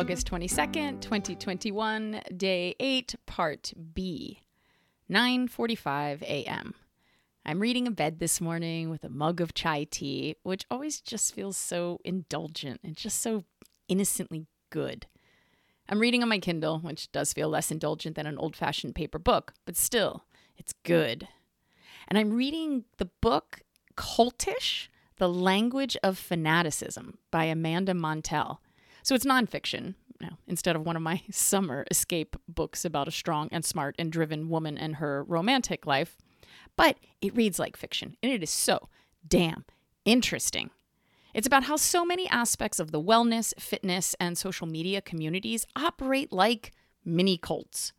August 0.00 0.30
22nd, 0.30 1.02
2021, 1.02 2.22
day 2.34 2.74
8, 2.80 3.16
part 3.26 3.74
B. 3.92 4.40
9:45 5.10 6.22
a.m. 6.22 6.74
I'm 7.44 7.60
reading 7.60 7.86
in 7.86 7.92
bed 7.92 8.18
this 8.18 8.40
morning 8.40 8.88
with 8.88 9.04
a 9.04 9.10
mug 9.10 9.42
of 9.42 9.52
chai 9.52 9.84
tea, 9.84 10.36
which 10.42 10.64
always 10.70 11.02
just 11.02 11.34
feels 11.34 11.58
so 11.58 12.00
indulgent 12.02 12.80
and 12.82 12.96
just 12.96 13.20
so 13.20 13.44
innocently 13.88 14.46
good. 14.70 15.04
I'm 15.86 16.00
reading 16.00 16.22
on 16.22 16.30
my 16.30 16.38
Kindle, 16.38 16.78
which 16.78 17.12
does 17.12 17.34
feel 17.34 17.50
less 17.50 17.70
indulgent 17.70 18.16
than 18.16 18.26
an 18.26 18.38
old-fashioned 18.38 18.94
paper 18.94 19.18
book, 19.18 19.52
but 19.66 19.76
still, 19.76 20.24
it's 20.56 20.72
good. 20.82 21.28
And 22.08 22.18
I'm 22.18 22.32
reading 22.32 22.84
the 22.96 23.10
book 23.20 23.60
Cultish: 23.96 24.88
The 25.18 25.28
Language 25.28 25.98
of 26.02 26.16
Fanaticism 26.16 27.18
by 27.30 27.44
Amanda 27.44 27.92
Montell. 27.92 28.60
So 29.02 29.14
it's 29.14 29.24
nonfiction, 29.24 29.94
now 30.20 30.38
instead 30.46 30.76
of 30.76 30.82
one 30.82 30.96
of 30.96 31.02
my 31.02 31.22
summer 31.30 31.84
escape 31.90 32.36
books 32.48 32.84
about 32.84 33.08
a 33.08 33.12
strong 33.12 33.48
and 33.52 33.64
smart 33.64 33.94
and 33.98 34.12
driven 34.12 34.48
woman 34.48 34.76
and 34.78 34.96
her 34.96 35.24
romantic 35.24 35.86
life. 35.86 36.16
But 36.76 36.96
it 37.20 37.36
reads 37.36 37.58
like 37.58 37.76
fiction, 37.76 38.16
and 38.22 38.32
it 38.32 38.42
is 38.42 38.50
so 38.50 38.88
damn 39.26 39.64
interesting. 40.04 40.70
It's 41.34 41.46
about 41.46 41.64
how 41.64 41.76
so 41.76 42.04
many 42.04 42.28
aspects 42.28 42.80
of 42.80 42.90
the 42.90 43.00
wellness, 43.00 43.58
fitness, 43.60 44.14
and 44.18 44.36
social 44.36 44.66
media 44.66 45.00
communities 45.00 45.66
operate 45.76 46.32
like 46.32 46.72
mini 47.04 47.38
cults. 47.38 47.92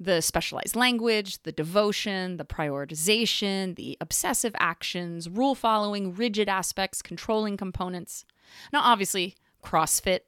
The 0.00 0.20
specialized 0.20 0.76
language, 0.76 1.42
the 1.42 1.50
devotion, 1.50 2.36
the 2.36 2.44
prioritization, 2.44 3.74
the 3.74 3.96
obsessive 4.00 4.54
actions, 4.58 5.28
rule 5.28 5.54
following, 5.54 6.14
rigid 6.14 6.48
aspects, 6.48 7.02
controlling 7.02 7.56
components. 7.56 8.24
Now, 8.72 8.80
obviously, 8.82 9.34
CrossFit 9.68 10.20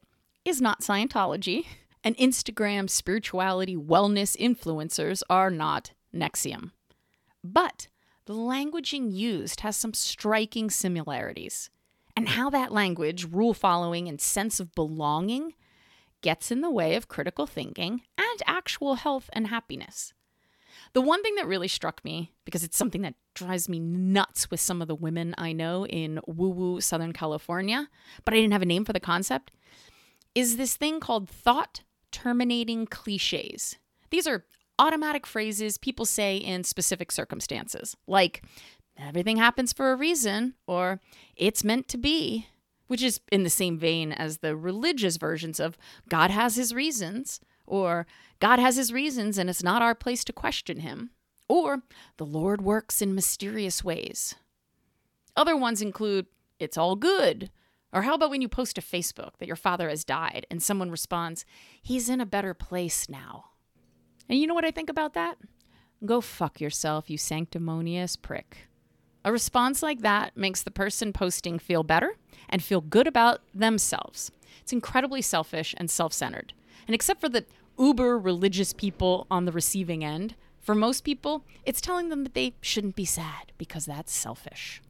is 0.45 0.61
not 0.61 0.81
Scientology, 0.81 1.65
and 2.03 2.15
Instagram 2.17 2.87
spirituality 2.87 3.75
wellness 3.75 4.37
influencers 4.37 5.23
are 5.31 5.49
not 5.49 5.93
NXIVM. 6.13 6.69
But 7.43 7.87
the 8.25 8.35
languaging 8.35 9.11
used 9.11 9.61
has 9.61 9.75
some 9.75 9.95
striking 9.95 10.69
similarities, 10.69 11.71
and 12.15 12.29
how 12.29 12.51
that 12.51 12.71
language, 12.71 13.25
rule 13.25 13.55
following, 13.55 14.07
and 14.07 14.21
sense 14.21 14.59
of 14.59 14.75
belonging 14.75 15.55
gets 16.21 16.51
in 16.51 16.61
the 16.61 16.69
way 16.69 16.93
of 16.93 17.07
critical 17.07 17.47
thinking 17.47 18.03
and 18.19 18.41
actual 18.45 18.93
health 18.93 19.27
and 19.33 19.47
happiness. 19.47 20.13
The 20.93 21.01
one 21.01 21.23
thing 21.23 21.35
that 21.35 21.47
really 21.47 21.67
struck 21.67 22.03
me, 22.03 22.33
because 22.43 22.63
it's 22.63 22.77
something 22.77 23.01
that 23.01 23.15
drives 23.33 23.69
me 23.69 23.79
nuts 23.79 24.51
with 24.51 24.59
some 24.59 24.81
of 24.81 24.87
the 24.87 24.95
women 24.95 25.33
I 25.37 25.53
know 25.53 25.85
in 25.85 26.19
woo 26.27 26.49
woo 26.49 26.81
Southern 26.81 27.13
California, 27.13 27.87
but 28.25 28.33
I 28.33 28.37
didn't 28.37 28.53
have 28.53 28.61
a 28.61 28.65
name 28.65 28.83
for 28.83 28.93
the 28.93 28.99
concept, 28.99 29.51
is 30.35 30.57
this 30.57 30.75
thing 30.75 30.99
called 30.99 31.29
thought 31.29 31.83
terminating 32.11 32.85
cliches. 32.85 33.77
These 34.09 34.27
are 34.27 34.45
automatic 34.79 35.25
phrases 35.25 35.77
people 35.77 36.05
say 36.05 36.37
in 36.37 36.63
specific 36.63 37.11
circumstances, 37.11 37.95
like, 38.07 38.43
everything 38.97 39.37
happens 39.37 39.71
for 39.71 39.91
a 39.91 39.95
reason, 39.95 40.55
or 40.67 40.99
it's 41.37 41.63
meant 41.63 41.87
to 41.87 41.97
be, 41.97 42.47
which 42.87 43.01
is 43.01 43.21
in 43.31 43.43
the 43.43 43.49
same 43.49 43.77
vein 43.77 44.11
as 44.11 44.39
the 44.39 44.55
religious 44.57 45.15
versions 45.15 45.59
of 45.59 45.77
God 46.09 46.31
has 46.31 46.55
his 46.55 46.73
reasons, 46.73 47.39
or 47.65 48.05
God 48.39 48.59
has 48.59 48.75
his 48.75 48.93
reasons 48.93 49.37
and 49.37 49.49
it's 49.49 49.63
not 49.63 49.81
our 49.81 49.95
place 49.95 50.23
to 50.25 50.33
question 50.33 50.79
him, 50.79 51.11
or 51.47 51.83
the 52.17 52.25
Lord 52.25 52.61
works 52.61 53.01
in 53.01 53.15
mysterious 53.15 53.83
ways. 53.83 54.35
Other 55.35 55.55
ones 55.55 55.81
include 55.81 56.27
it's 56.59 56.77
all 56.77 56.95
good, 56.95 57.49
or 57.93 58.03
how 58.03 58.15
about 58.15 58.29
when 58.29 58.41
you 58.41 58.47
post 58.47 58.75
to 58.75 58.81
Facebook 58.81 59.31
that 59.39 59.47
your 59.47 59.55
father 59.55 59.89
has 59.89 60.05
died 60.05 60.45
and 60.49 60.61
someone 60.61 60.91
responds, 60.91 61.45
he's 61.81 62.09
in 62.09 62.21
a 62.21 62.25
better 62.25 62.53
place 62.53 63.09
now? 63.09 63.45
And 64.29 64.39
you 64.39 64.47
know 64.47 64.53
what 64.53 64.65
I 64.65 64.71
think 64.71 64.89
about 64.89 65.13
that? 65.13 65.37
Go 66.05 66.21
fuck 66.21 66.61
yourself, 66.61 67.09
you 67.09 67.17
sanctimonious 67.17 68.15
prick. 68.15 68.69
A 69.23 69.31
response 69.31 69.83
like 69.83 70.01
that 70.01 70.35
makes 70.35 70.63
the 70.63 70.71
person 70.71 71.13
posting 71.13 71.59
feel 71.59 71.83
better 71.83 72.15
and 72.49 72.63
feel 72.63 72.81
good 72.81 73.07
about 73.07 73.41
themselves. 73.53 74.31
It's 74.61 74.73
incredibly 74.73 75.21
selfish 75.21 75.75
and 75.77 75.91
self 75.91 76.13
centered. 76.13 76.53
And 76.91 76.95
except 76.95 77.21
for 77.21 77.29
the 77.29 77.45
uber 77.79 78.19
religious 78.19 78.73
people 78.73 79.25
on 79.31 79.45
the 79.45 79.53
receiving 79.53 80.03
end, 80.03 80.35
for 80.59 80.75
most 80.75 81.05
people, 81.05 81.45
it's 81.63 81.79
telling 81.79 82.09
them 82.09 82.25
that 82.25 82.33
they 82.33 82.55
shouldn't 82.59 82.97
be 82.97 83.05
sad 83.05 83.53
because 83.57 83.85
that's 83.85 84.11
selfish. 84.11 84.81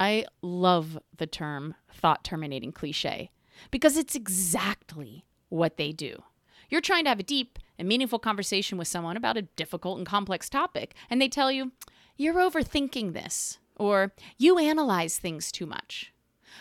I 0.00 0.26
love 0.42 0.98
the 1.16 1.28
term 1.28 1.76
thought 1.92 2.24
terminating 2.24 2.72
cliche 2.72 3.30
because 3.70 3.96
it's 3.96 4.16
exactly 4.16 5.26
what 5.48 5.76
they 5.76 5.92
do. 5.92 6.24
You're 6.70 6.80
trying 6.80 7.04
to 7.04 7.10
have 7.10 7.20
a 7.20 7.22
deep 7.22 7.60
and 7.78 7.86
meaningful 7.86 8.18
conversation 8.18 8.76
with 8.76 8.88
someone 8.88 9.16
about 9.16 9.36
a 9.36 9.42
difficult 9.42 9.98
and 9.98 10.06
complex 10.08 10.48
topic, 10.50 10.96
and 11.08 11.22
they 11.22 11.28
tell 11.28 11.52
you, 11.52 11.70
You're 12.16 12.34
overthinking 12.34 13.12
this, 13.12 13.60
or 13.76 14.12
You 14.38 14.58
analyze 14.58 15.18
things 15.18 15.52
too 15.52 15.66
much. 15.66 16.12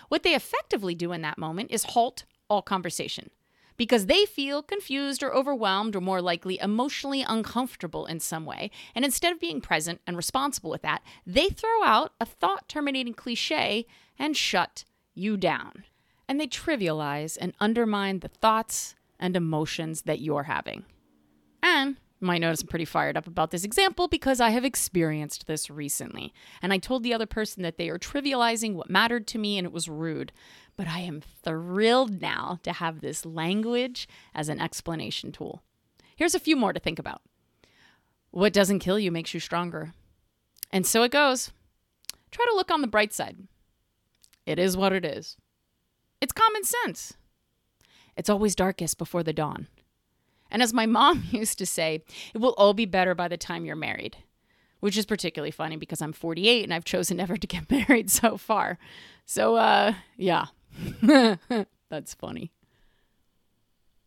What 0.09 0.21
they 0.21 0.35
effectively 0.35 0.93
do 0.93 1.13
in 1.13 1.23
that 1.23 1.39
moment 1.39 1.71
is 1.71 1.83
halt 1.83 2.25
all 2.47 2.61
conversation 2.61 3.31
because 3.77 4.05
they 4.05 4.25
feel 4.25 4.61
confused 4.61 5.23
or 5.23 5.33
overwhelmed 5.33 5.95
or 5.95 6.01
more 6.01 6.21
likely 6.21 6.59
emotionally 6.59 7.21
uncomfortable 7.21 8.05
in 8.05 8.19
some 8.19 8.45
way. 8.45 8.71
And 8.95 9.03
instead 9.05 9.33
of 9.33 9.39
being 9.39 9.61
present 9.61 10.01
and 10.05 10.15
responsible 10.15 10.69
with 10.69 10.81
that, 10.83 11.01
they 11.25 11.49
throw 11.49 11.83
out 11.83 12.13
a 12.19 12.25
thought 12.25 12.67
terminating 12.67 13.13
cliche 13.13 13.85
and 14.17 14.37
shut 14.37 14.85
you 15.13 15.37
down. 15.37 15.85
And 16.27 16.39
they 16.39 16.47
trivialize 16.47 17.37
and 17.39 17.53
undermine 17.59 18.19
the 18.19 18.29
thoughts 18.29 18.95
and 19.19 19.35
emotions 19.35 20.03
that 20.03 20.19
you're 20.19 20.43
having. 20.43 20.85
And 21.61 21.97
you 22.23 22.27
might 22.27 22.39
notice 22.39 22.61
I'm 22.61 22.67
pretty 22.67 22.85
fired 22.85 23.17
up 23.17 23.27
about 23.27 23.51
this 23.51 23.65
example 23.65 24.07
because 24.07 24.39
I 24.39 24.51
have 24.51 24.63
experienced 24.63 25.45
this 25.45 25.69
recently. 25.69 26.33
And 26.61 26.71
I 26.71 26.77
told 26.77 27.03
the 27.03 27.13
other 27.13 27.25
person 27.25 27.63
that 27.63 27.77
they 27.77 27.89
are 27.89 27.99
trivializing 27.99 28.75
what 28.75 28.89
mattered 28.89 29.27
to 29.27 29.37
me 29.37 29.57
and 29.57 29.65
it 29.65 29.73
was 29.73 29.89
rude. 29.89 30.31
But 30.75 30.87
I 30.87 30.99
am 30.99 31.21
thrilled 31.43 32.21
now 32.21 32.59
to 32.63 32.73
have 32.73 33.01
this 33.01 33.25
language 33.25 34.07
as 34.33 34.49
an 34.49 34.59
explanation 34.59 35.31
tool. 35.31 35.61
Here's 36.15 36.35
a 36.35 36.39
few 36.39 36.55
more 36.55 36.73
to 36.73 36.79
think 36.79 36.99
about. 36.99 37.21
What 38.31 38.53
doesn't 38.53 38.79
kill 38.79 38.97
you 38.97 39.11
makes 39.11 39.33
you 39.33 39.39
stronger. 39.39 39.93
And 40.71 40.85
so 40.87 41.03
it 41.03 41.11
goes. 41.11 41.51
Try 42.31 42.45
to 42.49 42.55
look 42.55 42.71
on 42.71 42.81
the 42.81 42.87
bright 42.87 43.13
side. 43.13 43.37
It 44.45 44.57
is 44.57 44.75
what 44.75 44.91
it 44.91 45.05
is. 45.05 45.37
It's 46.19 46.33
common 46.33 46.63
sense. 46.63 47.13
It's 48.15 48.29
always 48.29 48.55
darkest 48.55 48.97
before 48.97 49.23
the 49.23 49.33
dawn. 49.33 49.67
And 50.49 50.61
as 50.61 50.73
my 50.73 50.85
mom 50.87 51.25
used 51.31 51.57
to 51.59 51.65
say, 51.65 52.03
it 52.33 52.39
will 52.39 52.53
all 52.53 52.73
be 52.73 52.85
better 52.85 53.13
by 53.13 53.27
the 53.27 53.37
time 53.37 53.65
you're 53.65 53.75
married, 53.75 54.17
which 54.79 54.97
is 54.97 55.05
particularly 55.05 55.51
funny 55.51 55.75
because 55.75 56.01
I'm 56.01 56.13
48 56.13 56.63
and 56.63 56.73
I've 56.73 56.85
chosen 56.85 57.17
never 57.17 57.37
to 57.37 57.47
get 57.47 57.69
married 57.69 58.09
so 58.09 58.37
far. 58.37 58.79
So, 59.25 59.55
uh, 59.55 59.93
yeah, 60.17 60.47
that's 61.89 62.13
funny. 62.13 62.51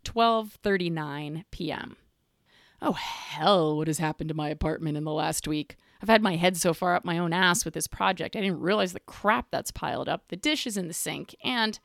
12:39 0.04 1.44
p.m. 1.50 1.96
Oh 2.80 2.92
hell, 2.92 3.76
what 3.76 3.86
has 3.86 3.98
happened 3.98 4.28
to 4.28 4.34
my 4.34 4.48
apartment 4.48 4.96
in 4.96 5.04
the 5.04 5.12
last 5.12 5.48
week? 5.48 5.76
I've 6.02 6.08
had 6.08 6.22
my 6.22 6.36
head 6.36 6.56
so 6.56 6.74
far 6.74 6.94
up 6.94 7.04
my 7.04 7.18
own 7.18 7.32
ass 7.32 7.64
with 7.64 7.74
this 7.74 7.86
project. 7.86 8.36
I 8.36 8.40
didn't 8.40 8.60
realize 8.60 8.92
the 8.92 9.00
crap 9.00 9.46
that's 9.50 9.70
piled 9.70 10.08
up, 10.08 10.24
the 10.28 10.36
dishes 10.36 10.76
in 10.76 10.88
the 10.88 10.94
sink, 10.94 11.34
and 11.42 11.78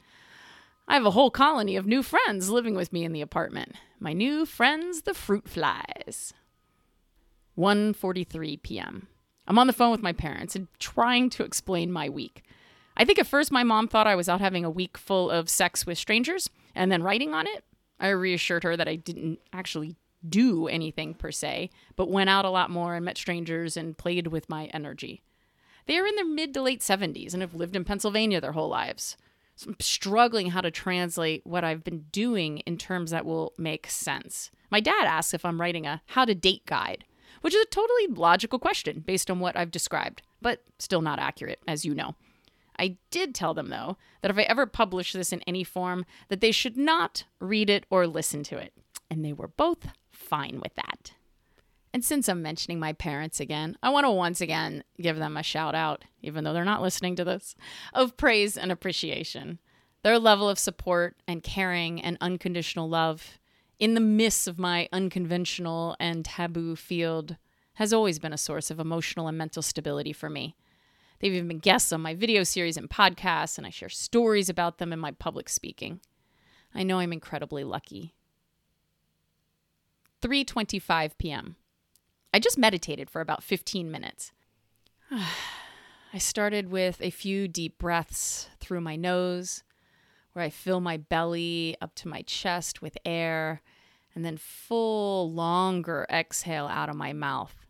I 0.87 0.95
have 0.95 1.05
a 1.05 1.11
whole 1.11 1.31
colony 1.31 1.77
of 1.77 1.87
new 1.87 2.03
friends 2.03 2.49
living 2.49 2.75
with 2.75 2.91
me 2.91 3.05
in 3.05 3.13
the 3.13 3.21
apartment. 3.21 3.75
My 3.99 4.13
new 4.13 4.45
friends, 4.45 5.03
the 5.03 5.13
fruit 5.13 5.47
flies. 5.47 6.33
1:43 7.57 8.61
p.m. 8.61 9.07
I'm 9.47 9.59
on 9.59 9.67
the 9.67 9.73
phone 9.73 9.91
with 9.91 10.01
my 10.01 10.13
parents 10.13 10.55
and 10.55 10.67
trying 10.79 11.29
to 11.31 11.43
explain 11.43 11.91
my 11.91 12.09
week. 12.09 12.43
I 12.97 13.05
think 13.05 13.19
at 13.19 13.27
first 13.27 13.51
my 13.51 13.63
mom 13.63 13.87
thought 13.87 14.07
I 14.07 14.15
was 14.15 14.29
out 14.29 14.41
having 14.41 14.65
a 14.65 14.69
week 14.69 14.97
full 14.97 15.29
of 15.29 15.49
sex 15.49 15.85
with 15.85 15.97
strangers 15.97 16.49
and 16.75 16.91
then 16.91 17.03
writing 17.03 17.33
on 17.33 17.47
it. 17.47 17.63
I 17.99 18.09
reassured 18.09 18.63
her 18.63 18.75
that 18.75 18.87
I 18.87 18.95
didn't 18.95 19.39
actually 19.53 19.95
do 20.27 20.67
anything 20.67 21.13
per 21.13 21.31
se, 21.31 21.69
but 21.95 22.09
went 22.09 22.29
out 22.29 22.45
a 22.45 22.49
lot 22.49 22.69
more 22.69 22.95
and 22.95 23.05
met 23.05 23.17
strangers 23.17 23.75
and 23.75 23.97
played 23.97 24.27
with 24.27 24.49
my 24.49 24.65
energy. 24.65 25.23
They 25.87 25.97
are 25.97 26.05
in 26.05 26.15
their 26.15 26.25
mid 26.25 26.53
to 26.53 26.61
late 26.61 26.81
70s 26.81 27.33
and 27.33 27.41
have 27.41 27.55
lived 27.55 27.75
in 27.75 27.83
Pennsylvania 27.83 28.39
their 28.39 28.51
whole 28.51 28.69
lives. 28.69 29.17
So 29.55 29.69
I'm 29.69 29.75
struggling 29.79 30.51
how 30.51 30.61
to 30.61 30.71
translate 30.71 31.45
what 31.45 31.63
I've 31.63 31.83
been 31.83 32.05
doing 32.11 32.59
in 32.59 32.77
terms 32.77 33.11
that 33.11 33.25
will 33.25 33.53
make 33.57 33.89
sense. 33.89 34.51
My 34.69 34.79
dad 34.79 35.05
asks 35.05 35.33
if 35.33 35.45
I'm 35.45 35.59
writing 35.59 35.85
a 35.85 36.01
how 36.07 36.25
to 36.25 36.33
date 36.33 36.65
guide, 36.65 37.03
which 37.41 37.53
is 37.53 37.61
a 37.61 37.69
totally 37.69 38.07
logical 38.07 38.59
question 38.59 39.01
based 39.01 39.29
on 39.29 39.39
what 39.39 39.57
I've 39.57 39.71
described, 39.71 40.21
but 40.41 40.63
still 40.79 41.01
not 41.01 41.19
accurate, 41.19 41.59
as 41.67 41.85
you 41.85 41.93
know. 41.93 42.15
I 42.81 42.97
did 43.11 43.35
tell 43.35 43.53
them, 43.53 43.69
though, 43.69 43.97
that 44.21 44.31
if 44.31 44.37
I 44.39 44.41
ever 44.41 44.65
publish 44.65 45.13
this 45.13 45.31
in 45.31 45.41
any 45.45 45.63
form, 45.63 46.03
that 46.29 46.41
they 46.41 46.51
should 46.51 46.75
not 46.75 47.25
read 47.39 47.69
it 47.69 47.85
or 47.91 48.07
listen 48.07 48.41
to 48.45 48.57
it. 48.57 48.73
And 49.07 49.23
they 49.23 49.33
were 49.33 49.47
both 49.47 49.87
fine 50.09 50.59
with 50.63 50.73
that. 50.73 51.13
And 51.93 52.03
since 52.03 52.27
I'm 52.27 52.41
mentioning 52.41 52.79
my 52.79 52.93
parents 52.93 53.39
again, 53.39 53.77
I 53.83 53.91
want 53.91 54.05
to 54.05 54.11
once 54.11 54.41
again 54.41 54.83
give 54.99 55.17
them 55.17 55.37
a 55.37 55.43
shout 55.43 55.75
out, 55.75 56.05
even 56.23 56.43
though 56.43 56.53
they're 56.53 56.65
not 56.65 56.81
listening 56.81 57.15
to 57.17 57.23
this, 57.23 57.53
of 57.93 58.17
praise 58.17 58.57
and 58.57 58.71
appreciation. 58.71 59.59
Their 60.01 60.17
level 60.17 60.49
of 60.49 60.57
support 60.57 61.17
and 61.27 61.43
caring 61.43 62.01
and 62.01 62.17
unconditional 62.19 62.89
love 62.89 63.37
in 63.77 63.93
the 63.93 63.99
midst 63.99 64.47
of 64.47 64.57
my 64.57 64.89
unconventional 64.91 65.95
and 65.99 66.25
taboo 66.25 66.75
field 66.75 67.37
has 67.75 67.93
always 67.93 68.17
been 68.17 68.33
a 68.33 68.37
source 68.37 68.71
of 68.71 68.79
emotional 68.79 69.27
and 69.27 69.37
mental 69.37 69.61
stability 69.61 70.13
for 70.13 70.31
me. 70.31 70.55
They've 71.21 71.33
even 71.33 71.47
been 71.47 71.59
guests 71.59 71.93
on 71.93 72.01
my 72.01 72.15
video 72.15 72.43
series 72.43 72.77
and 72.77 72.89
podcasts, 72.89 73.59
and 73.59 73.67
I 73.67 73.69
share 73.69 73.89
stories 73.89 74.49
about 74.49 74.79
them 74.79 74.91
in 74.91 74.97
my 74.97 75.11
public 75.11 75.49
speaking. 75.49 75.99
I 76.73 76.81
know 76.81 76.97
I'm 76.97 77.13
incredibly 77.13 77.63
lucky. 77.63 78.15
3:25 80.23 81.11
p.m. 81.19 81.57
I 82.33 82.39
just 82.39 82.57
meditated 82.57 83.09
for 83.09 83.21
about 83.21 83.43
15 83.43 83.91
minutes. 83.91 84.31
I 85.11 86.17
started 86.17 86.71
with 86.71 86.97
a 87.01 87.11
few 87.11 87.47
deep 87.47 87.77
breaths 87.77 88.49
through 88.59 88.81
my 88.81 88.95
nose, 88.95 89.63
where 90.33 90.43
I 90.43 90.49
fill 90.49 90.81
my 90.81 90.97
belly 90.97 91.77
up 91.81 91.93
to 91.95 92.07
my 92.07 92.23
chest 92.23 92.81
with 92.81 92.97
air, 93.05 93.61
and 94.15 94.25
then 94.25 94.37
full, 94.37 95.31
longer 95.31 96.07
exhale 96.09 96.65
out 96.67 96.89
of 96.89 96.95
my 96.95 97.13
mouth. 97.13 97.60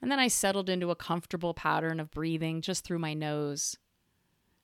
And 0.00 0.10
then 0.10 0.18
I 0.18 0.28
settled 0.28 0.68
into 0.68 0.90
a 0.90 0.96
comfortable 0.96 1.54
pattern 1.54 1.98
of 2.00 2.10
breathing 2.10 2.60
just 2.60 2.84
through 2.84 3.00
my 3.00 3.14
nose. 3.14 3.76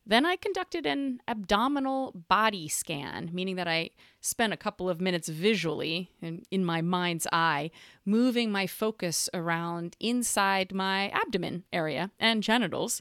Then 0.07 0.27
I 0.27 0.37
conducted 0.37 0.85
an 0.85 1.21
abdominal 1.27 2.13
body 2.29 2.69
scan, 2.69 3.31
meaning 3.33 3.57
that 3.57 3.67
I 3.67 3.91
spent 4.21 4.53
a 4.53 4.59
couple 4.59 4.91
of 4.91 5.01
minutes 5.01 5.29
visually, 5.29 6.11
in, 6.21 6.43
in, 6.51 6.63
my 6.63 6.83
mind's 6.83 7.27
eye, 7.33 7.71
moving 8.05 8.53
my 8.53 8.67
focus 8.67 9.31
around 9.33 9.97
inside 10.01 10.75
my 10.75 11.09
abdomen 11.09 11.65
area 11.73 12.11
and 12.21 12.43
genitals, 12.43 13.01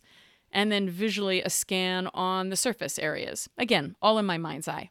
and 0.49 0.71
then 0.71 0.89
visually 0.89 1.41
a 1.41 1.49
scan 1.49 2.07
on 2.13 2.49
the 2.49 2.55
surface 2.55 2.97
areas. 2.97 3.49
Again, 3.57 3.97
all 4.01 4.17
in 4.17 4.25
my 4.25 4.37
mind's 4.37 4.69
eye. 4.69 4.89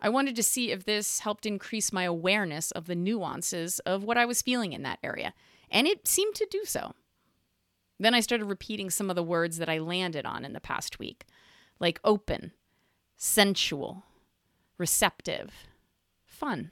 I 0.00 0.08
wanted 0.08 0.36
to 0.36 0.42
see 0.42 0.70
if 0.70 0.84
this 0.84 1.20
helped 1.20 1.44
increase 1.44 1.92
my 1.92 2.04
awareness 2.04 2.70
of 2.70 2.86
the 2.86 2.94
nuances 2.94 3.78
of 3.80 4.04
what 4.04 4.16
I 4.16 4.24
was 4.24 4.42
feeling 4.42 4.72
in 4.72 4.82
that 4.84 5.00
area, 5.02 5.34
and 5.70 5.86
it 5.86 6.06
seemed 6.06 6.34
to 6.36 6.46
do 6.50 6.64
so. 6.64 6.94
Then 7.98 8.14
I 8.14 8.20
started 8.20 8.46
repeating 8.46 8.90
some 8.90 9.10
of 9.10 9.16
the 9.16 9.22
words 9.22 9.58
that 9.58 9.68
I 9.68 9.78
landed 9.78 10.26
on 10.26 10.44
in 10.44 10.52
the 10.52 10.60
past 10.60 10.98
week, 10.98 11.24
like 11.80 12.00
open, 12.04 12.52
sensual, 13.16 14.04
receptive, 14.78 15.52
fun. 16.26 16.70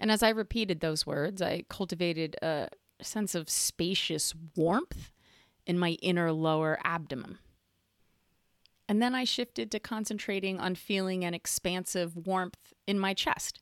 And 0.00 0.10
as 0.10 0.22
I 0.22 0.30
repeated 0.30 0.80
those 0.80 1.06
words, 1.06 1.40
I 1.40 1.64
cultivated 1.68 2.36
a 2.42 2.68
sense 3.00 3.34
of 3.34 3.48
spacious 3.48 4.34
warmth 4.56 5.12
in 5.64 5.78
my 5.78 5.90
inner 6.02 6.32
lower 6.32 6.78
abdomen. 6.82 7.38
And 8.88 9.00
then 9.00 9.14
I 9.14 9.24
shifted 9.24 9.70
to 9.70 9.78
concentrating 9.78 10.58
on 10.58 10.74
feeling 10.74 11.24
an 11.24 11.34
expansive 11.34 12.16
warmth 12.26 12.74
in 12.86 12.98
my 12.98 13.14
chest. 13.14 13.60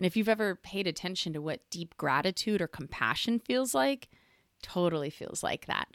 And 0.00 0.06
if 0.06 0.16
you've 0.16 0.30
ever 0.30 0.54
paid 0.54 0.86
attention 0.86 1.34
to 1.34 1.42
what 1.42 1.68
deep 1.68 1.94
gratitude 1.98 2.62
or 2.62 2.66
compassion 2.66 3.38
feels 3.38 3.74
like, 3.74 4.08
Totally 4.62 5.10
feels 5.10 5.42
like 5.42 5.66
that. 5.66 5.94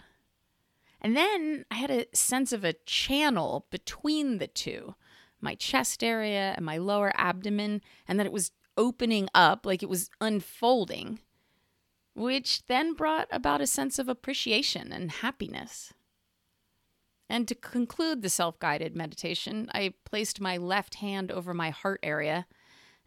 And 1.01 1.17
then 1.17 1.65
I 1.71 1.75
had 1.77 1.89
a 1.89 2.05
sense 2.13 2.53
of 2.53 2.63
a 2.63 2.73
channel 2.85 3.65
between 3.71 4.37
the 4.37 4.45
two 4.45 4.93
my 5.41 5.55
chest 5.55 6.03
area 6.03 6.53
and 6.55 6.63
my 6.63 6.77
lower 6.77 7.11
abdomen, 7.15 7.81
and 8.07 8.19
that 8.19 8.27
it 8.27 8.31
was 8.31 8.51
opening 8.77 9.27
up, 9.33 9.65
like 9.65 9.81
it 9.81 9.89
was 9.89 10.11
unfolding, 10.21 11.19
which 12.13 12.63
then 12.67 12.93
brought 12.93 13.27
about 13.31 13.59
a 13.59 13.65
sense 13.65 13.97
of 13.97 14.07
appreciation 14.07 14.91
and 14.91 15.11
happiness. 15.13 15.93
And 17.27 17.47
to 17.47 17.55
conclude 17.55 18.21
the 18.21 18.29
self 18.29 18.59
guided 18.59 18.95
meditation, 18.95 19.67
I 19.73 19.95
placed 20.03 20.39
my 20.39 20.57
left 20.57 20.95
hand 20.95 21.31
over 21.31 21.55
my 21.55 21.71
heart 21.71 22.01
area 22.03 22.45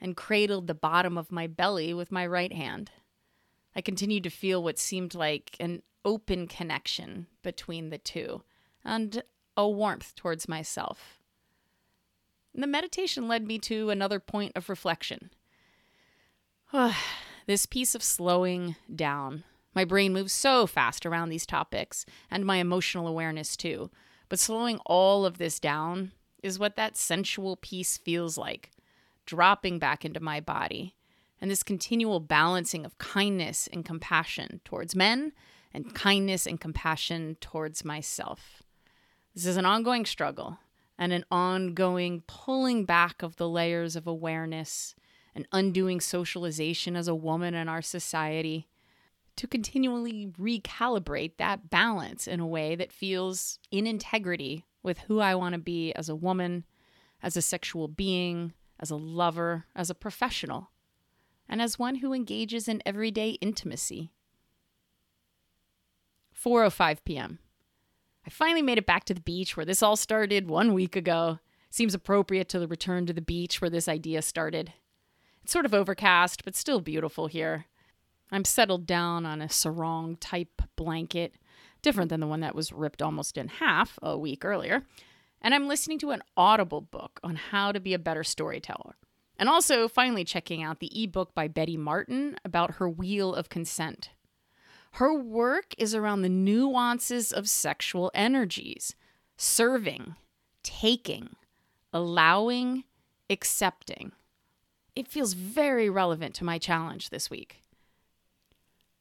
and 0.00 0.16
cradled 0.16 0.66
the 0.66 0.74
bottom 0.74 1.18
of 1.18 1.32
my 1.32 1.46
belly 1.46 1.92
with 1.92 2.12
my 2.12 2.26
right 2.26 2.52
hand. 2.52 2.90
I 3.74 3.80
continued 3.80 4.24
to 4.24 4.30
feel 4.30 4.62
what 4.62 4.78
seemed 4.78 5.14
like 5.14 5.56
an 5.60 5.82
open 6.04 6.46
connection 6.46 7.26
between 7.42 7.90
the 7.90 7.98
two 7.98 8.42
and 8.84 9.22
a 9.56 9.68
warmth 9.68 10.14
towards 10.14 10.48
myself. 10.48 11.18
And 12.54 12.62
the 12.62 12.68
meditation 12.68 13.28
led 13.28 13.46
me 13.46 13.58
to 13.60 13.90
another 13.90 14.20
point 14.20 14.52
of 14.56 14.68
reflection. 14.68 15.30
this 17.46 17.66
piece 17.66 17.94
of 17.94 18.02
slowing 18.02 18.76
down. 18.94 19.44
My 19.74 19.84
brain 19.84 20.12
moves 20.12 20.32
so 20.32 20.66
fast 20.66 21.06
around 21.06 21.28
these 21.28 21.46
topics, 21.46 22.04
and 22.30 22.44
my 22.44 22.56
emotional 22.56 23.06
awareness 23.06 23.56
too. 23.56 23.90
But 24.28 24.40
slowing 24.40 24.78
all 24.86 25.24
of 25.24 25.38
this 25.38 25.60
down 25.60 26.12
is 26.42 26.58
what 26.58 26.76
that 26.76 26.96
sensual 26.96 27.56
piece 27.56 27.96
feels 27.96 28.36
like, 28.36 28.70
dropping 29.28 29.78
back 29.78 30.06
into 30.06 30.20
my 30.20 30.40
body 30.40 30.96
and 31.38 31.50
this 31.50 31.62
continual 31.62 32.18
balancing 32.18 32.86
of 32.86 32.96
kindness 32.96 33.68
and 33.70 33.84
compassion 33.84 34.62
towards 34.64 34.96
men 34.96 35.32
and 35.74 35.94
kindness 35.94 36.46
and 36.46 36.58
compassion 36.58 37.36
towards 37.38 37.84
myself. 37.84 38.62
This 39.34 39.44
is 39.44 39.58
an 39.58 39.66
ongoing 39.66 40.06
struggle 40.06 40.58
and 40.98 41.12
an 41.12 41.26
ongoing 41.30 42.22
pulling 42.26 42.86
back 42.86 43.22
of 43.22 43.36
the 43.36 43.48
layers 43.48 43.96
of 43.96 44.06
awareness 44.06 44.94
and 45.34 45.46
undoing 45.52 46.00
socialization 46.00 46.96
as 46.96 47.06
a 47.06 47.14
woman 47.14 47.52
in 47.52 47.68
our 47.68 47.82
society 47.82 48.66
to 49.36 49.46
continually 49.46 50.32
recalibrate 50.40 51.32
that 51.36 51.68
balance 51.68 52.26
in 52.26 52.40
a 52.40 52.46
way 52.46 52.74
that 52.74 52.90
feels 52.90 53.58
in 53.70 53.86
integrity 53.86 54.64
with 54.82 55.00
who 55.00 55.20
I 55.20 55.34
want 55.34 55.52
to 55.52 55.60
be 55.60 55.92
as 55.92 56.08
a 56.08 56.16
woman, 56.16 56.64
as 57.22 57.36
a 57.36 57.42
sexual 57.42 57.88
being, 57.88 58.54
as 58.80 58.90
a 58.90 58.96
lover, 58.96 59.66
as 59.74 59.90
a 59.90 59.94
professional 59.94 60.70
and 61.48 61.62
as 61.62 61.78
one 61.78 61.96
who 61.96 62.12
engages 62.12 62.68
in 62.68 62.82
everyday 62.84 63.30
intimacy. 63.40 64.12
4:05 66.34 66.98
p.m. 67.04 67.38
I 68.26 68.30
finally 68.30 68.62
made 68.62 68.78
it 68.78 68.86
back 68.86 69.04
to 69.04 69.14
the 69.14 69.20
beach 69.20 69.56
where 69.56 69.66
this 69.66 69.82
all 69.82 69.96
started 69.96 70.48
1 70.48 70.74
week 70.74 70.94
ago. 70.94 71.38
Seems 71.70 71.94
appropriate 71.94 72.48
to 72.50 72.58
the 72.58 72.68
return 72.68 73.06
to 73.06 73.12
the 73.12 73.20
beach 73.20 73.60
where 73.60 73.70
this 73.70 73.88
idea 73.88 74.22
started. 74.22 74.72
It's 75.42 75.52
sort 75.52 75.64
of 75.64 75.74
overcast, 75.74 76.44
but 76.44 76.54
still 76.54 76.80
beautiful 76.80 77.26
here. 77.26 77.66
I'm 78.30 78.44
settled 78.44 78.86
down 78.86 79.24
on 79.24 79.40
a 79.40 79.48
sarong 79.48 80.16
type 80.16 80.60
blanket, 80.76 81.34
different 81.80 82.10
than 82.10 82.20
the 82.20 82.26
one 82.26 82.40
that 82.40 82.54
was 82.54 82.72
ripped 82.72 83.00
almost 83.00 83.38
in 83.38 83.48
half 83.48 83.98
a 84.02 84.18
week 84.18 84.44
earlier. 84.44 84.84
And 85.40 85.54
I'm 85.54 85.68
listening 85.68 85.98
to 86.00 86.10
an 86.10 86.22
audible 86.36 86.80
book 86.80 87.20
on 87.22 87.36
how 87.36 87.72
to 87.72 87.80
be 87.80 87.94
a 87.94 87.98
better 87.98 88.24
storyteller. 88.24 88.96
And 89.38 89.48
also, 89.48 89.86
finally, 89.86 90.24
checking 90.24 90.62
out 90.62 90.80
the 90.80 90.90
ebook 91.02 91.34
by 91.34 91.46
Betty 91.46 91.76
Martin 91.76 92.36
about 92.44 92.74
her 92.74 92.88
Wheel 92.88 93.34
of 93.34 93.48
Consent. 93.48 94.10
Her 94.92 95.14
work 95.14 95.74
is 95.78 95.94
around 95.94 96.22
the 96.22 96.28
nuances 96.28 97.32
of 97.32 97.48
sexual 97.48 98.10
energies 98.14 98.96
serving, 99.36 100.16
taking, 100.64 101.36
allowing, 101.92 102.82
accepting. 103.30 104.10
It 104.96 105.06
feels 105.06 105.34
very 105.34 105.88
relevant 105.88 106.34
to 106.36 106.44
my 106.44 106.58
challenge 106.58 107.10
this 107.10 107.30
week. 107.30 107.62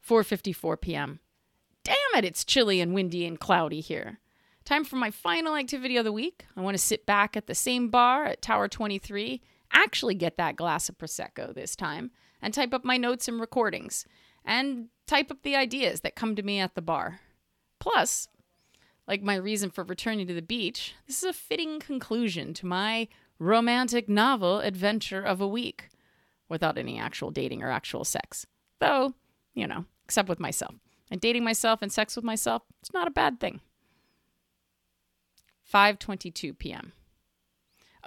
4:54 0.07 0.79
p.m. 0.79 1.19
Damn 1.83 1.95
it, 2.15 2.25
it's 2.25 2.45
chilly 2.45 2.79
and 2.79 2.93
windy 2.93 3.25
and 3.25 3.39
cloudy 3.39 3.81
here. 3.81 4.19
Time 4.67 4.83
for 4.83 4.97
my 4.97 5.11
final 5.11 5.55
activity 5.55 5.95
of 5.95 6.03
the 6.03 6.11
week. 6.11 6.45
I 6.57 6.59
want 6.59 6.75
to 6.75 6.83
sit 6.83 7.05
back 7.05 7.37
at 7.37 7.47
the 7.47 7.55
same 7.55 7.87
bar 7.87 8.25
at 8.25 8.41
Tower 8.41 8.67
23 8.67 9.41
actually 9.71 10.13
get 10.13 10.35
that 10.35 10.57
glass 10.57 10.89
of 10.89 10.97
Prosecco 10.97 11.55
this 11.55 11.73
time 11.73 12.11
and 12.41 12.53
type 12.53 12.73
up 12.73 12.83
my 12.83 12.97
notes 12.97 13.29
and 13.29 13.39
recordings 13.39 14.05
and 14.43 14.89
type 15.05 15.31
up 15.31 15.41
the 15.43 15.55
ideas 15.55 16.01
that 16.01 16.17
come 16.17 16.35
to 16.35 16.43
me 16.43 16.59
at 16.59 16.75
the 16.75 16.81
bar. 16.81 17.21
Plus, 17.79 18.27
like 19.07 19.23
my 19.23 19.35
reason 19.35 19.69
for 19.69 19.85
returning 19.85 20.27
to 20.27 20.33
the 20.33 20.41
beach, 20.41 20.95
this 21.07 21.23
is 21.23 21.29
a 21.29 21.31
fitting 21.31 21.79
conclusion 21.79 22.53
to 22.55 22.65
my 22.65 23.07
romantic 23.39 24.09
novel 24.09 24.59
adventure 24.59 25.21
of 25.21 25.39
a 25.39 25.47
week 25.47 25.87
without 26.49 26.77
any 26.77 26.99
actual 26.99 27.31
dating 27.31 27.63
or 27.63 27.71
actual 27.71 28.03
sex. 28.03 28.45
Though, 28.81 29.13
you 29.53 29.65
know, 29.65 29.85
except 30.03 30.27
with 30.27 30.41
myself. 30.41 30.75
And 31.09 31.21
dating 31.21 31.45
myself 31.45 31.81
and 31.81 31.89
sex 31.89 32.17
with 32.17 32.25
myself, 32.25 32.63
it's 32.81 32.91
not 32.91 33.07
a 33.07 33.11
bad 33.11 33.39
thing. 33.39 33.61
5:22 35.73 36.57
p.m. 36.57 36.93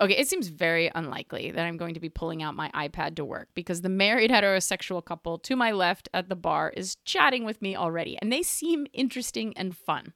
Okay, 0.01 0.17
it 0.17 0.29
seems 0.29 0.49
very 0.49 0.91
unlikely 0.95 1.51
that 1.51 1.67
I'm 1.67 1.77
going 1.77 1.93
to 1.95 2.01
be 2.01 2.09
pulling 2.09 2.43
out 2.43 2.55
my 2.55 2.71
iPad 2.71 3.17
to 3.17 3.25
work 3.25 3.49
because 3.55 3.83
the 3.83 3.91
married 3.91 4.31
heterosexual 4.31 5.05
couple 5.05 5.37
to 5.39 5.57
my 5.57 5.73
left 5.73 6.09
at 6.15 6.31
the 6.31 6.37
bar 6.37 6.73
is 6.75 6.97
chatting 7.05 7.45
with 7.45 7.61
me 7.61 7.77
already, 7.77 8.17
and 8.23 8.33
they 8.33 8.43
seem 8.43 8.87
interesting 8.95 9.53
and 9.59 9.77
fun. 9.77 10.15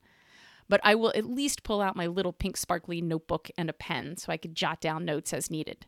But 0.69 0.81
I 0.83 0.95
will 0.95 1.13
at 1.15 1.27
least 1.27 1.65
pull 1.65 1.83
out 1.83 1.97
my 1.97 2.07
little 2.07 2.33
pink 2.33 2.57
sparkly 2.57 3.03
notebook 3.03 3.51
and 3.59 3.69
a 3.69 3.75
pen 3.75 4.17
so 4.17 4.33
I 4.33 4.39
could 4.39 4.55
jot 4.55 4.81
down 4.81 5.05
notes 5.05 5.35
as 5.35 5.51
needed. 5.51 5.87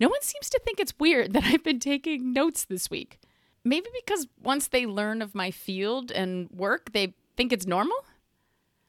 No 0.00 0.08
one 0.08 0.22
seems 0.22 0.50
to 0.50 0.60
think 0.64 0.80
it's 0.80 0.98
weird 0.98 1.32
that 1.32 1.44
I've 1.44 1.62
been 1.62 1.78
taking 1.78 2.32
notes 2.32 2.64
this 2.64 2.90
week. 2.90 3.20
Maybe 3.64 3.88
because 3.94 4.26
once 4.42 4.68
they 4.68 4.86
learn 4.86 5.22
of 5.22 5.34
my 5.34 5.50
field 5.52 6.10
and 6.10 6.48
work, 6.50 6.92
they 6.92 7.14
think 7.36 7.52
it's 7.52 7.66
normal? 7.66 7.96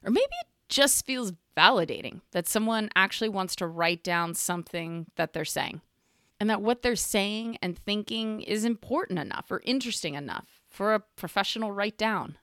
Or 0.04 0.10
maybe 0.10 0.34
it 0.42 0.48
just 0.70 1.06
feels 1.06 1.34
validating 1.58 2.22
that 2.32 2.48
someone 2.48 2.90
actually 2.96 3.30
wants 3.30 3.56
to 3.56 3.68
write 3.68 4.04
down 4.04 4.34
something 4.34 5.08
that 5.16 5.34
they're 5.34 5.44
saying 5.44 5.82
and 6.40 6.50
that 6.50 6.62
what 6.62 6.82
they're 6.82 6.96
saying 6.96 7.58
and 7.62 7.78
thinking 7.78 8.42
is 8.42 8.64
important 8.64 9.20
enough 9.20 9.50
or 9.50 9.62
interesting 9.66 10.14
enough 10.14 10.62
for 10.68 10.94
a 10.94 11.00
professional 11.00 11.72
write 11.72 11.98
down. 11.98 12.38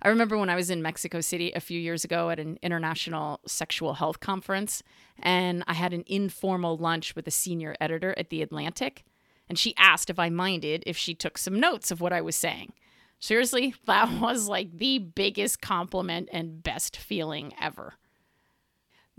I 0.00 0.08
remember 0.08 0.38
when 0.38 0.50
I 0.50 0.54
was 0.54 0.70
in 0.70 0.82
Mexico 0.82 1.20
City 1.20 1.50
a 1.52 1.60
few 1.60 1.80
years 1.80 2.04
ago 2.04 2.30
at 2.30 2.38
an 2.38 2.58
international 2.62 3.40
sexual 3.46 3.94
health 3.94 4.20
conference, 4.20 4.82
and 5.18 5.64
I 5.66 5.74
had 5.74 5.92
an 5.92 6.04
informal 6.06 6.76
lunch 6.76 7.16
with 7.16 7.26
a 7.26 7.32
senior 7.32 7.74
editor 7.80 8.14
at 8.16 8.30
The 8.30 8.42
Atlantic, 8.42 9.04
and 9.48 9.58
she 9.58 9.74
asked 9.76 10.10
if 10.10 10.18
I 10.18 10.28
minded 10.28 10.84
if 10.86 10.96
she 10.96 11.14
took 11.14 11.36
some 11.36 11.58
notes 11.58 11.90
of 11.90 12.00
what 12.00 12.12
I 12.12 12.20
was 12.20 12.36
saying. 12.36 12.74
Seriously, 13.18 13.74
that 13.86 14.20
was 14.20 14.48
like 14.48 14.78
the 14.78 14.98
biggest 14.98 15.60
compliment 15.60 16.28
and 16.32 16.62
best 16.62 16.96
feeling 16.96 17.52
ever. 17.60 17.94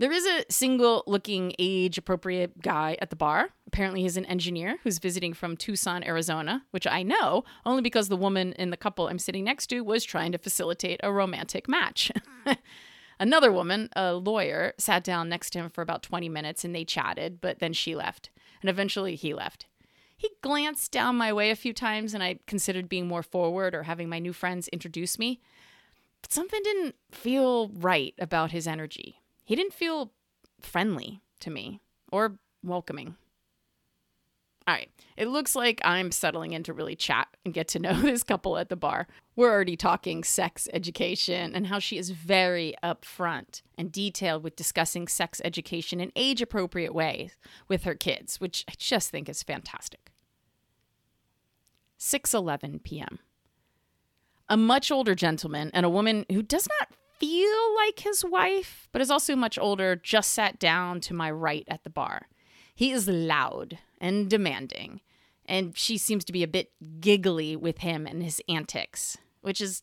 There 0.00 0.12
is 0.12 0.24
a 0.24 0.46
single 0.48 1.04
looking 1.06 1.52
age 1.58 1.98
appropriate 1.98 2.62
guy 2.62 2.96
at 3.02 3.10
the 3.10 3.16
bar. 3.16 3.50
Apparently, 3.66 4.00
he's 4.00 4.16
an 4.16 4.24
engineer 4.24 4.78
who's 4.82 4.96
visiting 4.96 5.34
from 5.34 5.58
Tucson, 5.58 6.02
Arizona, 6.04 6.64
which 6.70 6.86
I 6.86 7.02
know 7.02 7.44
only 7.66 7.82
because 7.82 8.08
the 8.08 8.16
woman 8.16 8.54
in 8.54 8.70
the 8.70 8.78
couple 8.78 9.08
I'm 9.08 9.18
sitting 9.18 9.44
next 9.44 9.66
to 9.66 9.82
was 9.82 10.02
trying 10.02 10.32
to 10.32 10.38
facilitate 10.38 11.00
a 11.02 11.12
romantic 11.12 11.68
match. 11.68 12.10
Another 13.20 13.52
woman, 13.52 13.90
a 13.94 14.14
lawyer, 14.14 14.72
sat 14.78 15.04
down 15.04 15.28
next 15.28 15.50
to 15.50 15.58
him 15.58 15.68
for 15.68 15.82
about 15.82 16.02
20 16.02 16.30
minutes 16.30 16.64
and 16.64 16.74
they 16.74 16.86
chatted, 16.86 17.42
but 17.42 17.58
then 17.58 17.74
she 17.74 17.94
left. 17.94 18.30
And 18.62 18.70
eventually 18.70 19.16
he 19.16 19.34
left. 19.34 19.66
He 20.16 20.30
glanced 20.40 20.92
down 20.92 21.16
my 21.16 21.30
way 21.30 21.50
a 21.50 21.54
few 21.56 21.74
times 21.74 22.14
and 22.14 22.22
I 22.22 22.38
considered 22.46 22.88
being 22.88 23.06
more 23.06 23.22
forward 23.22 23.74
or 23.74 23.82
having 23.82 24.08
my 24.08 24.18
new 24.18 24.32
friends 24.32 24.66
introduce 24.68 25.18
me. 25.18 25.42
But 26.22 26.32
something 26.32 26.62
didn't 26.64 26.94
feel 27.10 27.68
right 27.68 28.14
about 28.18 28.52
his 28.52 28.66
energy. 28.66 29.19
He 29.50 29.56
didn't 29.56 29.72
feel 29.72 30.12
friendly 30.60 31.22
to 31.40 31.50
me 31.50 31.80
or 32.12 32.38
welcoming. 32.62 33.16
All 34.68 34.74
right, 34.74 34.88
it 35.16 35.26
looks 35.26 35.56
like 35.56 35.80
I'm 35.82 36.12
settling 36.12 36.52
in 36.52 36.62
to 36.62 36.72
really 36.72 36.94
chat 36.94 37.26
and 37.44 37.52
get 37.52 37.66
to 37.70 37.80
know 37.80 37.94
this 38.00 38.22
couple 38.22 38.56
at 38.58 38.68
the 38.68 38.76
bar. 38.76 39.08
We're 39.34 39.50
already 39.50 39.76
talking 39.76 40.22
sex 40.22 40.68
education 40.72 41.52
and 41.52 41.66
how 41.66 41.80
she 41.80 41.98
is 41.98 42.10
very 42.10 42.76
upfront 42.80 43.62
and 43.76 43.90
detailed 43.90 44.44
with 44.44 44.54
discussing 44.54 45.08
sex 45.08 45.42
education 45.44 45.98
in 45.98 46.12
age 46.14 46.40
appropriate 46.40 46.94
ways 46.94 47.36
with 47.66 47.82
her 47.82 47.96
kids, 47.96 48.40
which 48.40 48.64
I 48.68 48.74
just 48.78 49.10
think 49.10 49.28
is 49.28 49.42
fantastic. 49.42 50.12
6:11 51.98 52.84
p.m. 52.84 53.18
A 54.48 54.56
much 54.56 54.92
older 54.92 55.16
gentleman 55.16 55.72
and 55.74 55.84
a 55.84 55.90
woman 55.90 56.24
who 56.30 56.40
does 56.40 56.68
not 56.78 56.96
feel 57.20 57.74
like 57.76 58.00
his 58.00 58.24
wife, 58.24 58.88
but 58.92 59.02
is 59.02 59.10
also 59.10 59.36
much 59.36 59.58
older, 59.58 59.94
just 59.94 60.32
sat 60.32 60.58
down 60.58 61.00
to 61.02 61.14
my 61.14 61.30
right 61.30 61.64
at 61.68 61.84
the 61.84 61.90
bar. 61.90 62.26
He 62.74 62.90
is 62.90 63.06
loud 63.06 63.78
and 64.00 64.28
demanding, 64.28 65.02
and 65.44 65.76
she 65.76 65.98
seems 65.98 66.24
to 66.24 66.32
be 66.32 66.42
a 66.42 66.48
bit 66.48 66.72
giggly 66.98 67.54
with 67.54 67.78
him 67.78 68.06
and 68.06 68.22
his 68.22 68.40
antics, 68.48 69.18
which 69.42 69.60
is 69.60 69.82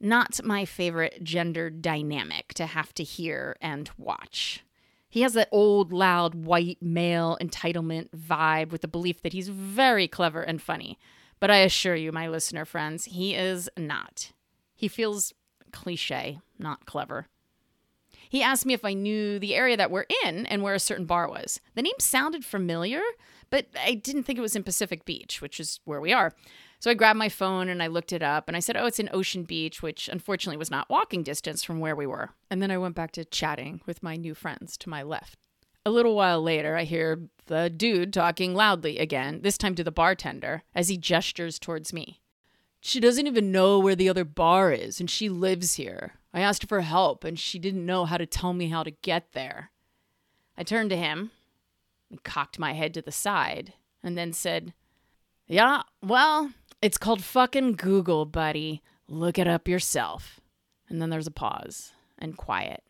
not 0.00 0.42
my 0.44 0.64
favorite 0.64 1.22
gender 1.22 1.70
dynamic 1.70 2.54
to 2.54 2.66
have 2.66 2.94
to 2.94 3.04
hear 3.04 3.56
and 3.60 3.90
watch. 3.98 4.64
He 5.08 5.22
has 5.22 5.34
that 5.34 5.48
old, 5.52 5.92
loud, 5.92 6.34
white 6.34 6.78
male 6.82 7.38
entitlement 7.40 8.10
vibe 8.10 8.70
with 8.70 8.82
the 8.82 8.88
belief 8.88 9.22
that 9.22 9.32
he's 9.32 9.48
very 9.48 10.08
clever 10.08 10.42
and 10.42 10.60
funny. 10.60 10.98
But 11.38 11.50
I 11.50 11.58
assure 11.58 11.94
you, 11.94 12.12
my 12.12 12.28
listener 12.28 12.64
friends, 12.64 13.04
he 13.06 13.34
is 13.34 13.68
not. 13.76 14.32
He 14.74 14.88
feels 14.88 15.32
cliche, 15.76 16.40
not 16.58 16.86
clever. 16.86 17.26
He 18.28 18.42
asked 18.42 18.64
me 18.64 18.72
if 18.72 18.84
I 18.84 18.94
knew 18.94 19.38
the 19.38 19.54
area 19.54 19.76
that 19.76 19.90
we're 19.90 20.06
in 20.24 20.46
and 20.46 20.62
where 20.62 20.74
a 20.74 20.80
certain 20.80 21.04
bar 21.04 21.28
was. 21.28 21.60
The 21.74 21.82
name 21.82 21.94
sounded 21.98 22.44
familiar, 22.44 23.02
but 23.50 23.66
I 23.78 23.94
didn't 23.94 24.24
think 24.24 24.38
it 24.38 24.42
was 24.42 24.56
in 24.56 24.64
Pacific 24.64 25.04
Beach, 25.04 25.42
which 25.42 25.60
is 25.60 25.80
where 25.84 26.00
we 26.00 26.12
are. 26.12 26.32
So 26.80 26.90
I 26.90 26.94
grabbed 26.94 27.18
my 27.18 27.28
phone 27.28 27.68
and 27.68 27.82
I 27.82 27.86
looked 27.86 28.12
it 28.12 28.22
up 28.22 28.48
and 28.48 28.56
I 28.56 28.60
said, 28.60 28.76
Oh, 28.76 28.86
it's 28.86 28.98
in 28.98 29.10
Ocean 29.12 29.44
Beach, 29.44 29.82
which 29.82 30.08
unfortunately 30.08 30.56
was 30.56 30.70
not 30.70 30.90
walking 30.90 31.22
distance 31.22 31.62
from 31.62 31.78
where 31.78 31.94
we 31.94 32.06
were. 32.06 32.30
And 32.50 32.62
then 32.62 32.70
I 32.70 32.78
went 32.78 32.96
back 32.96 33.12
to 33.12 33.24
chatting 33.24 33.82
with 33.86 34.02
my 34.02 34.16
new 34.16 34.34
friends 34.34 34.76
to 34.78 34.88
my 34.88 35.02
left. 35.02 35.38
A 35.84 35.90
little 35.90 36.16
while 36.16 36.42
later, 36.42 36.74
I 36.74 36.84
hear 36.84 37.28
the 37.46 37.70
dude 37.70 38.12
talking 38.12 38.54
loudly 38.54 38.98
again, 38.98 39.42
this 39.42 39.58
time 39.58 39.74
to 39.76 39.84
the 39.84 39.92
bartender, 39.92 40.62
as 40.74 40.88
he 40.88 40.96
gestures 40.96 41.58
towards 41.58 41.92
me. 41.92 42.20
She 42.86 43.00
doesn't 43.00 43.26
even 43.26 43.50
know 43.50 43.80
where 43.80 43.96
the 43.96 44.08
other 44.08 44.24
bar 44.24 44.70
is, 44.70 45.00
and 45.00 45.10
she 45.10 45.28
lives 45.28 45.74
here. 45.74 46.12
I 46.32 46.38
asked 46.38 46.68
for 46.68 46.82
help, 46.82 47.24
and 47.24 47.36
she 47.36 47.58
didn't 47.58 47.84
know 47.84 48.04
how 48.04 48.16
to 48.16 48.26
tell 48.26 48.52
me 48.52 48.68
how 48.68 48.84
to 48.84 48.92
get 48.92 49.32
there. 49.32 49.72
I 50.56 50.62
turned 50.62 50.90
to 50.90 50.96
him 50.96 51.32
and 52.10 52.22
cocked 52.22 52.60
my 52.60 52.74
head 52.74 52.94
to 52.94 53.02
the 53.02 53.10
side, 53.10 53.72
and 54.04 54.16
then 54.16 54.32
said, 54.32 54.72
Yeah, 55.48 55.82
well, 56.00 56.52
it's 56.80 56.96
called 56.96 57.24
fucking 57.24 57.72
Google, 57.72 58.24
buddy. 58.24 58.82
Look 59.08 59.36
it 59.36 59.48
up 59.48 59.66
yourself. 59.66 60.38
And 60.88 61.02
then 61.02 61.10
there's 61.10 61.26
a 61.26 61.32
pause 61.32 61.90
and 62.20 62.36
quiet. 62.36 62.84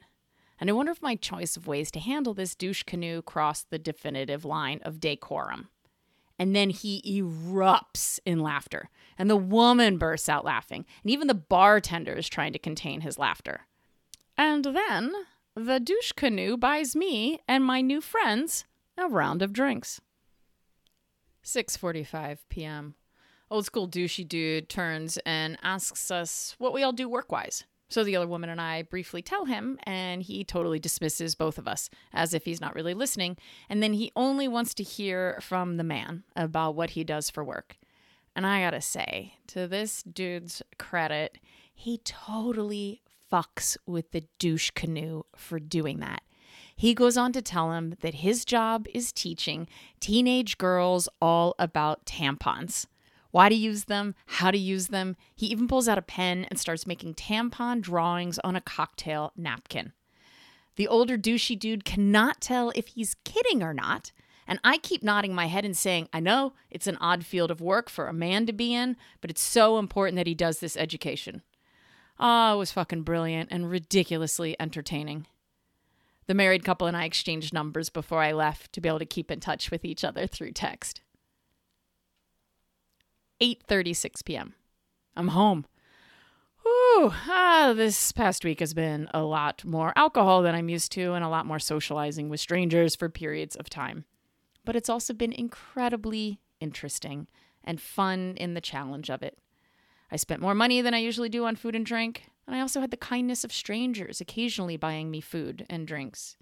And 0.61 0.69
I 0.69 0.75
wonder 0.75 0.93
if 0.93 1.01
my 1.01 1.15
choice 1.15 1.57
of 1.57 1.67
ways 1.67 1.91
to 1.93 2.01
handle 2.01 2.35
this 2.35 2.55
douche 2.55 2.83
canoe 2.83 3.23
crossed 3.23 3.71
the 3.71 3.79
definitive 3.79 4.45
line 4.45 4.81
of 4.83 5.01
decorum. 5.01 5.71
And 6.39 6.55
then 6.55 6.71
he 6.71 7.03
erupts 7.03 8.19
in 8.27 8.41
laughter. 8.41 8.91
And 9.19 9.31
the 9.31 9.37
woman 9.37 9.97
bursts 9.97 10.29
out 10.29 10.45
laughing. 10.45 10.85
And 11.03 11.11
even 11.11 11.29
the 11.29 11.35
bartender 11.35 12.13
is 12.13 12.29
trying 12.29 12.53
to 12.53 12.59
contain 12.59 13.01
his 13.01 13.19
laughter. 13.19 13.63
And 14.37 14.65
then 14.65 15.13
the 15.55 15.81
douche 15.81 16.13
canoe 16.13 16.57
buys 16.59 16.95
me 16.95 17.41
and 17.49 17.65
my 17.65 17.81
new 17.81 18.01
friends 18.01 18.67
a 18.99 19.09
round 19.09 19.43
of 19.43 19.53
drinks. 19.53 20.01
6:45 21.45 22.39
p.m. 22.49 22.95
Old 23.51 23.65
school 23.65 23.89
douchey 23.89 24.27
dude 24.27 24.69
turns 24.69 25.19
and 25.25 25.57
asks 25.63 26.11
us 26.11 26.57
what 26.59 26.73
we 26.73 26.83
all 26.83 26.93
do 26.93 27.09
work-wise. 27.09 27.65
So 27.89 28.03
the 28.03 28.17
other 28.17 28.27
woman 28.27 28.51
and 28.51 28.61
I 28.61 28.83
briefly 28.83 29.23
tell 29.23 29.45
him, 29.45 29.79
and 29.85 30.23
he 30.23 30.45
totally 30.45 30.79
dismisses 30.79 31.35
both 31.35 31.57
of 31.57 31.69
us 31.69 31.89
as 32.13 32.35
if 32.35 32.45
he's 32.45 32.61
not 32.61 32.75
really 32.75 32.95
listening. 32.95 33.37
And 33.69 33.83
then 33.83 33.93
he 33.93 34.13
only 34.17 34.49
wants 34.49 34.75
to 34.75 34.83
hear 34.83 35.39
from 35.41 35.77
the 35.77 35.85
man 35.85 36.25
about 36.35 36.75
what 36.75 36.91
he 36.91 37.05
does 37.05 37.31
for 37.31 37.45
work. 37.45 37.79
And 38.35 38.47
I 38.47 38.63
gotta 38.63 38.81
say, 38.81 39.35
to 39.49 39.67
this 39.67 40.03
dude's 40.03 40.63
credit, 40.79 41.39
he 41.73 41.99
totally 41.99 43.03
fucks 43.33 43.77
with 43.87 44.13
the 44.13 44.25
douche 44.39 44.71
canoe 44.71 45.23
for 45.37 45.59
doing 45.59 46.01
that. 46.01 46.23
He 46.75 46.93
goes 46.93 47.17
on 47.17 47.33
to 47.33 47.41
tell 47.41 47.73
him 47.73 47.95
that 48.01 48.17
his 48.17 48.45
job 48.45 48.87
is 48.93 49.13
teaching 49.13 49.67
teenage 50.01 50.59
girls 50.59 51.09
all 51.23 51.55
about 51.59 52.05
tampons 52.05 52.87
why 53.37 53.51
to 53.51 53.55
use 53.55 53.85
them, 53.85 54.15
how 54.25 54.51
to 54.51 54.57
use 54.57 54.87
them. 54.87 55.15
He 55.35 55.45
even 55.49 55.69
pulls 55.69 55.89
out 55.89 55.99
a 55.99 56.03
pen 56.03 56.47
and 56.49 56.59
starts 56.59 56.87
making 56.87 57.17
tampon 57.17 57.83
drawings 57.83 58.39
on 58.39 58.57
a 58.57 58.63
cocktail 58.63 59.35
napkin. 59.37 59.93
The 60.77 60.89
older 60.89 61.19
douchey 61.19 61.59
dude 61.59 61.85
cannot 61.85 62.41
tell 62.41 62.73
if 62.75 62.87
he's 62.87 63.17
kidding 63.25 63.63
or 63.63 63.75
not. 63.75 64.11
And 64.49 64.59
I 64.65 64.79
keep 64.79 65.03
nodding 65.03 65.35
my 65.35 65.49
head 65.49 65.67
and 65.67 65.77
saying, 65.77 66.09
I 66.15 66.21
know 66.21 66.55
it's 66.71 66.87
an 66.87 66.97
odd 66.99 67.27
field 67.27 67.51
of 67.51 67.61
work 67.61 67.91
for 67.91 68.09
a 68.09 68.13
man 68.15 68.47
to 68.47 68.55
be 68.55 68.73
in, 68.73 68.97
but 69.21 69.31
it's 69.31 69.43
so 69.43 69.79
important 69.79 70.17
that 70.17 70.27
he 70.27 70.35
does 70.35 70.61
this 70.61 70.75
education. 70.75 71.43
Ah, 72.19 72.53
oh, 72.53 72.55
it 72.55 72.59
was 72.61 72.73
fucking 72.73 73.03
brilliant 73.03 73.51
and 73.53 73.69
ridiculously 73.69 74.57
entertaining. 74.59 75.27
The 76.27 76.33
married 76.33 76.65
couple 76.65 76.87
and 76.87 76.97
I 76.97 77.05
exchanged 77.05 77.53
numbers 77.53 77.91
before 77.91 78.23
I 78.23 78.33
left 78.33 78.73
to 78.73 78.81
be 78.81 78.89
able 78.89 79.01
to 79.01 79.05
keep 79.05 79.31
in 79.31 79.41
touch 79.41 79.71
with 79.71 79.85
each 79.85 80.05
other 80.05 80.27
through 80.27 80.53
text. 80.53 81.03
8:36 83.41 84.25
p.m. 84.25 84.55
I'm 85.17 85.29
home. 85.29 85.67
Ooh, 86.67 87.13
ah, 87.29 87.73
this 87.77 88.11
past 88.13 88.45
week 88.45 88.61
has 88.61 88.75
been 88.75 89.09
a 89.15 89.23
lot 89.23 89.65
more 89.65 89.93
alcohol 89.95 90.43
than 90.43 90.55
I'm 90.55 90.69
used 90.69 90.91
to 90.93 91.13
and 91.13 91.25
a 91.25 91.29
lot 91.29 91.47
more 91.47 91.59
socializing 91.59 92.29
with 92.29 92.41
strangers 92.41 92.97
for 92.97 93.09
periods 93.09 93.55
of 93.55 93.71
time. 93.71 94.05
But 94.65 94.75
it's 94.75 94.89
also 94.89 95.15
been 95.15 95.33
incredibly 95.33 96.41
interesting 96.61 97.29
and 97.63 97.81
fun 97.81 98.35
in 98.37 98.55
the 98.55 98.61
challenge 98.61 99.11
of 99.11 99.23
it. 99.23 99.39
I 100.11 100.17
spent 100.17 100.41
more 100.41 100.55
money 100.55 100.81
than 100.81 100.95
I 100.95 100.99
usually 100.99 101.29
do 101.29 101.45
on 101.45 101.57
food 101.57 101.75
and 101.75 101.85
drink, 101.85 102.31
and 102.47 102.57
I 102.57 102.61
also 102.61 102.81
had 102.81 102.91
the 102.91 102.97
kindness 102.97 103.45
of 103.45 103.53
strangers 103.53 104.21
occasionally 104.21 104.77
buying 104.77 105.11
me 105.11 105.21
food 105.21 105.67
and 105.69 105.87
drinks. 105.87 106.37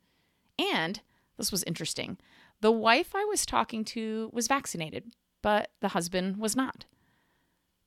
And 0.58 1.00
this 1.36 1.50
was 1.50 1.64
interesting. 1.64 2.18
The 2.60 2.72
wife 2.72 3.14
I 3.14 3.24
was 3.24 3.44
talking 3.44 3.84
to 3.86 4.30
was 4.32 4.46
vaccinated, 4.46 5.12
but 5.44 5.72
the 5.82 5.88
husband 5.88 6.38
was 6.38 6.56
not. 6.56 6.86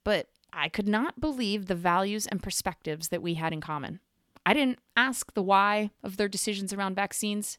But 0.03 0.27
I 0.53 0.69
could 0.69 0.87
not 0.87 1.19
believe 1.19 1.65
the 1.65 1.73
values 1.73 2.27
and 2.27 2.41
perspectives 2.41 3.07
that 3.07 3.23
we 3.23 3.33
had 3.33 3.51
in 3.51 3.61
common. 3.61 3.99
I 4.45 4.53
didn't 4.53 4.77
ask 4.95 5.33
the 5.33 5.41
why 5.41 5.89
of 6.03 6.17
their 6.17 6.27
decisions 6.27 6.71
around 6.71 6.93
vaccines 6.93 7.57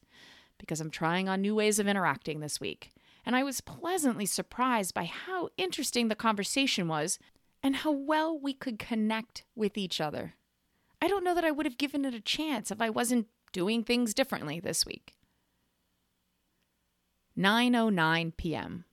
because 0.57 0.79
I'm 0.79 0.89
trying 0.89 1.27
on 1.27 1.41
new 1.41 1.53
ways 1.53 1.79
of 1.79 1.87
interacting 1.87 2.39
this 2.39 2.61
week. 2.61 2.91
And 3.25 3.35
I 3.35 3.43
was 3.43 3.59
pleasantly 3.59 4.25
surprised 4.25 4.93
by 4.93 5.03
how 5.03 5.49
interesting 5.57 6.07
the 6.07 6.15
conversation 6.15 6.87
was 6.87 7.19
and 7.61 7.75
how 7.75 7.91
well 7.91 8.39
we 8.39 8.53
could 8.53 8.79
connect 8.79 9.43
with 9.53 9.77
each 9.77 9.99
other. 9.99 10.35
I 11.01 11.09
don't 11.09 11.25
know 11.25 11.35
that 11.35 11.43
I 11.43 11.51
would 11.51 11.65
have 11.65 11.77
given 11.77 12.05
it 12.05 12.13
a 12.13 12.21
chance 12.21 12.71
if 12.71 12.81
I 12.81 12.89
wasn't 12.89 13.27
doing 13.51 13.83
things 13.83 14.13
differently 14.13 14.61
this 14.61 14.85
week. 14.85 15.11
9:09 17.37 18.37
p.m. 18.37 18.85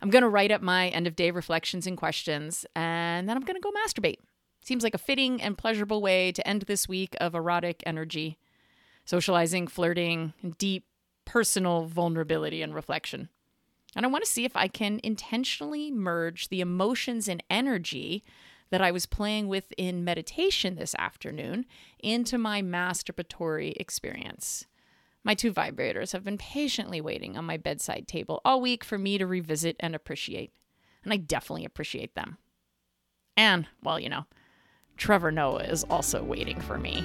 I'm 0.00 0.10
going 0.10 0.22
to 0.22 0.28
write 0.28 0.52
up 0.52 0.62
my 0.62 0.88
end 0.88 1.06
of 1.06 1.16
day 1.16 1.30
reflections 1.30 1.86
and 1.86 1.96
questions 1.96 2.64
and 2.76 3.28
then 3.28 3.36
I'm 3.36 3.44
going 3.44 3.60
to 3.60 3.60
go 3.60 3.72
masturbate. 3.72 4.18
Seems 4.64 4.84
like 4.84 4.94
a 4.94 4.98
fitting 4.98 5.40
and 5.40 5.58
pleasurable 5.58 6.02
way 6.02 6.30
to 6.32 6.46
end 6.46 6.62
this 6.62 6.88
week 6.88 7.16
of 7.20 7.34
erotic 7.34 7.82
energy, 7.86 8.38
socializing, 9.04 9.66
flirting, 9.66 10.34
and 10.42 10.56
deep 10.58 10.84
personal 11.24 11.86
vulnerability 11.86 12.62
and 12.62 12.74
reflection. 12.74 13.28
And 13.96 14.04
I 14.04 14.08
want 14.08 14.24
to 14.24 14.30
see 14.30 14.44
if 14.44 14.56
I 14.56 14.68
can 14.68 15.00
intentionally 15.02 15.90
merge 15.90 16.48
the 16.48 16.60
emotions 16.60 17.28
and 17.28 17.42
energy 17.50 18.22
that 18.70 18.82
I 18.82 18.90
was 18.90 19.06
playing 19.06 19.48
with 19.48 19.72
in 19.76 20.04
meditation 20.04 20.76
this 20.76 20.94
afternoon 20.96 21.64
into 21.98 22.38
my 22.38 22.62
masturbatory 22.62 23.74
experience. 23.76 24.66
My 25.24 25.34
two 25.34 25.52
vibrators 25.52 26.12
have 26.12 26.24
been 26.24 26.38
patiently 26.38 27.00
waiting 27.00 27.36
on 27.36 27.44
my 27.44 27.56
bedside 27.56 28.08
table 28.08 28.40
all 28.44 28.60
week 28.60 28.84
for 28.84 28.98
me 28.98 29.18
to 29.18 29.26
revisit 29.26 29.76
and 29.80 29.94
appreciate. 29.94 30.52
And 31.04 31.12
I 31.12 31.16
definitely 31.16 31.64
appreciate 31.64 32.14
them. 32.14 32.38
And, 33.36 33.66
well, 33.82 34.00
you 34.00 34.08
know, 34.08 34.26
Trevor 34.96 35.30
Noah 35.30 35.64
is 35.64 35.84
also 35.84 36.22
waiting 36.22 36.60
for 36.60 36.78
me. 36.78 37.04